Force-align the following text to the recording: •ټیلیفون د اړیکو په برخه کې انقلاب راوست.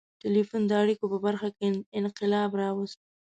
•ټیلیفون 0.21 0.61
د 0.67 0.71
اړیکو 0.81 1.05
په 1.13 1.17
برخه 1.25 1.47
کې 1.57 1.65
انقلاب 1.99 2.51
راوست. 2.61 2.99